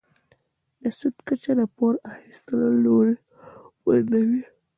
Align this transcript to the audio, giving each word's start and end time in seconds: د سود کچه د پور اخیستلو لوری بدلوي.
د 0.81 0.83
سود 0.97 1.15
کچه 1.27 1.51
د 1.59 1.61
پور 1.75 1.93
اخیستلو 2.11 2.67
لوری 2.83 3.15
بدلوي. 3.83 4.41